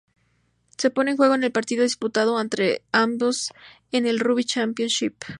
Se 0.79 0.89
pone 0.89 1.11
en 1.11 1.17
juego 1.17 1.35
en 1.35 1.43
el 1.43 1.51
partido 1.51 1.83
disputado 1.83 2.41
entre 2.41 2.81
ambos 2.91 3.53
en 3.91 4.07
el 4.07 4.19
Rugby 4.19 4.43
Championship. 4.45 5.13